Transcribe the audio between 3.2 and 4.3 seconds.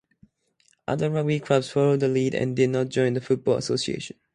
Football Association.